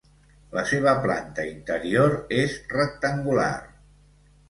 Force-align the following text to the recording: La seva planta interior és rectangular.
La 0.55 0.63
seva 0.69 0.93
planta 1.03 1.45
interior 1.51 2.17
és 2.41 2.59
rectangular. 2.75 3.55